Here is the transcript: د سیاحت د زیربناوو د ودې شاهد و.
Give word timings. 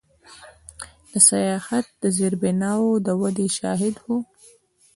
د 1.11 1.13
سیاحت 1.29 1.85
د 2.01 2.03
زیربناوو 2.17 3.01
د 3.05 3.07
ودې 3.21 3.47
شاهد 3.57 3.95
و. 4.01 4.07